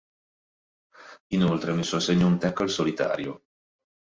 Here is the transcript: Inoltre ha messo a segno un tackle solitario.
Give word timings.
Inoltre 1.35 1.69
ha 1.69 1.75
messo 1.75 1.95
a 1.95 1.99
segno 1.99 2.25
un 2.25 2.39
tackle 2.39 2.67
solitario. 2.69 3.43